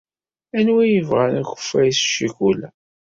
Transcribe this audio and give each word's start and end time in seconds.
Anwa 0.57 0.81
ay 0.83 0.91
yebɣan 0.93 1.33
akeffay 1.41 1.89
s 1.93 1.99
ccikula? 2.09 2.69